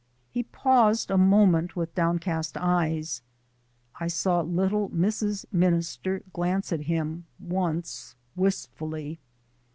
[0.31, 3.21] He paused a moment with downcast eyes.
[3.99, 5.45] I saw little Mrs.
[5.51, 9.19] Minister glance at him once wistfully.